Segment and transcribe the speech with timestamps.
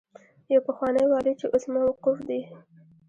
[0.53, 2.41] يو پخوانی والي چې اوس موقوف دی.